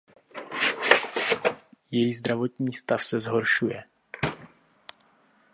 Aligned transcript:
Její 1.91 2.13
zdravotní 2.13 2.73
stav 2.73 3.03
se 3.03 3.19
zhoršuje. 3.19 3.83